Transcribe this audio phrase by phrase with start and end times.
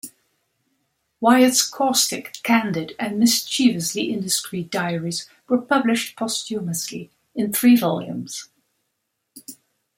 [1.19, 8.49] Wyatt's caustic, candid and mischievously indiscreet diaries were published posthumously in three volumes.